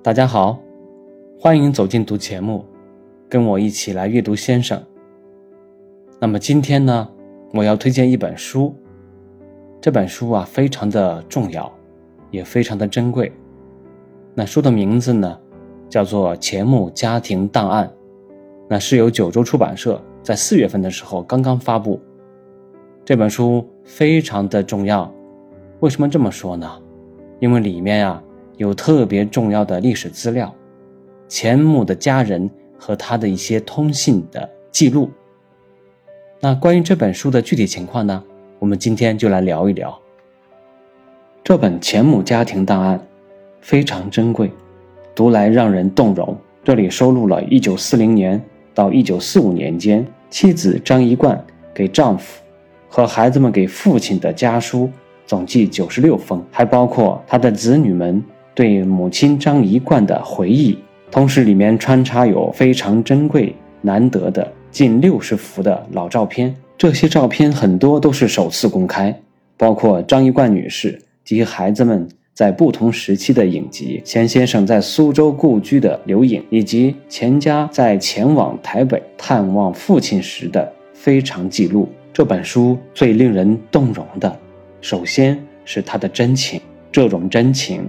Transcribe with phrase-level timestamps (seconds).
[0.00, 0.56] 大家好，
[1.40, 2.64] 欢迎走进读节目，
[3.28, 4.80] 跟我一起来阅读先生。
[6.20, 7.08] 那么今天呢，
[7.52, 8.72] 我要推荐一本书，
[9.80, 11.70] 这本书啊非常的重要，
[12.30, 13.32] 也非常的珍贵。
[14.36, 15.36] 那书的名字呢，
[15.88, 17.84] 叫做《钱穆家庭档案》，
[18.68, 22.00] 那是由九州出版社在四月份的时候刚刚发布。
[23.04, 25.12] 这本书非常的重要，
[25.80, 26.70] 为什么这么说呢？
[27.40, 28.22] 因为里面啊
[28.58, 30.52] 有特别重要的历史资料，
[31.28, 35.08] 钱穆的家人和他的一些通信的记录。
[36.40, 38.22] 那关于这本书的具体情况呢，
[38.58, 39.96] 我们今天就来聊一聊。
[41.44, 42.98] 这本《钱穆家庭档案》
[43.60, 44.50] 非常珍贵，
[45.14, 46.36] 读来让人动容。
[46.64, 48.44] 这里收录了1940年
[48.74, 52.42] 到1945年间妻子张一冠给丈夫
[52.88, 54.90] 和孩子们给父亲的家书。
[55.26, 58.24] 总计九十六封，还包括他的子女们
[58.58, 60.76] 对母亲张一冠的回忆，
[61.12, 66.52] 同时里面穿插有非常珍贵难得的近六十幅的老照片。
[66.76, 69.16] 这些照片很多都是首次公开，
[69.56, 81.88] 包括张一冠女士及孩子们在不同时期的影集，钱先生在苏州故居的留影，以及钱家在前往台北探望父亲时的非常记录。
[82.12, 84.36] 这本书最令人动容的。
[84.80, 86.60] 首先是他的真情，
[86.90, 87.88] 这种真情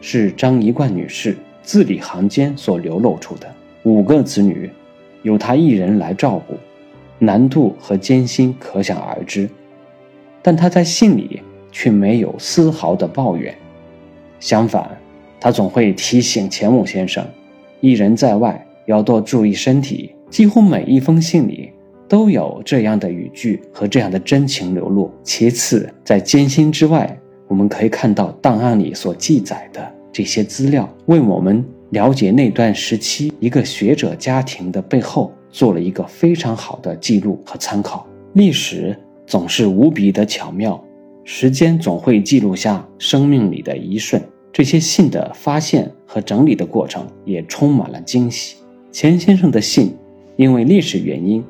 [0.00, 3.46] 是张一冠女士字里行间所流露出的。
[3.82, 4.70] 五个子女
[5.22, 6.54] 由她一人来照顾，
[7.18, 9.48] 难度和艰辛可想而知。
[10.42, 11.40] 但她在信里
[11.70, 13.54] 却没有丝毫的抱怨，
[14.38, 14.98] 相反，
[15.38, 17.24] 她总会提醒钱穆先生，
[17.80, 20.14] 一人在外要多注意身体。
[20.30, 21.72] 几乎每一封信里。
[22.08, 25.08] 都有这样的语句和这样的真情流露。
[25.22, 27.16] 其次，在艰辛之外，
[27.50, 38.06] 我们可以看到档案里所记载的这些资料，为我们了解那段时期一个学者家庭的背后做了一个非常好的记录和参考。
[38.34, 38.96] 历史
[39.26, 40.80] 总是无比的巧妙，
[41.24, 44.22] 时间总会记录下生命里的一瞬。
[44.52, 48.58] 这些信的发现和整理的过程也充满了惊喜。
[48.92, 49.92] 钱先生的信，
[50.36, 51.44] 因为历史原因。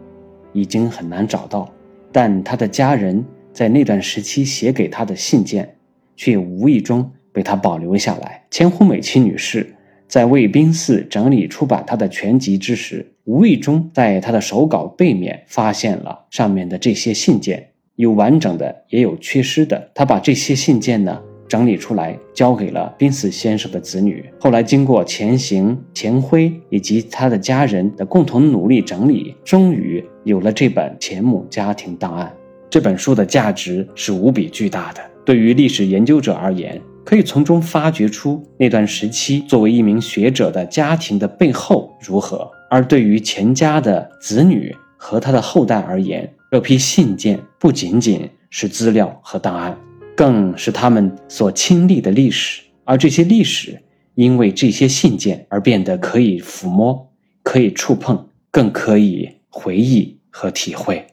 [0.52, 1.72] 已经很难找到，
[2.10, 5.76] 但他的家人在那段时期写给他的信件，
[6.20, 8.44] 却无意中被他保留下来。
[8.50, 9.74] 千户美琪女士
[10.06, 19.90] 在为宾寺整理出版他的全集之时，无意中在他的手稿背面发现了上面的这些信件，有完整的，也有缺失的。
[19.94, 21.18] 他把这些信件呢。
[21.48, 24.24] 整理出来，交给了濒死先生的子女。
[24.38, 32.32] 后来经过钱行、钱辉以及他的家人的共同努力整理，终于有了这本钱穆家庭档案。
[32.70, 35.09] 这本书的价值是无比巨大的。
[35.24, 49.78] 对于历史研究者而言，可以从中发掘出那段时期作为一名学者的家庭的背后如何；而对于钱家的子女和他的后代而言，这批信件不仅仅是资料和档案。
[50.16, 53.82] 更是他们所亲历的历史，而这些历史
[54.16, 57.10] 因为这些信件而变得可以抚摸、
[57.42, 61.06] 可以触碰、更可以回忆和体会。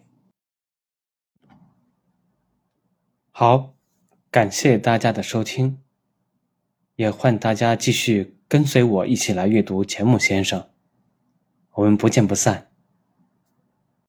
[3.32, 3.77] 好，
[4.38, 5.80] 感谢大家的收听，
[6.96, 10.70] 也欢迎大家继续跟随我一起来阅读钱穆先生，
[11.72, 12.67] 我们不见不散。